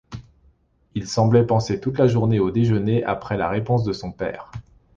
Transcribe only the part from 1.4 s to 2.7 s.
penser toute la journée au